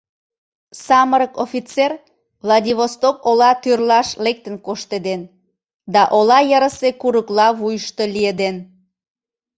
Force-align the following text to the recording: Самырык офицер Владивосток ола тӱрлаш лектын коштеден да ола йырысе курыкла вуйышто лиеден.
Самырык 0.85 1.33
офицер 1.45 1.91
Владивосток 2.43 3.17
ола 3.29 3.51
тӱрлаш 3.61 4.09
лектын 4.25 4.55
коштеден 4.65 5.21
да 5.93 6.01
ола 6.17 6.39
йырысе 6.49 6.89
курыкла 7.01 7.47
вуйышто 7.59 8.03
лиеден. 8.13 8.55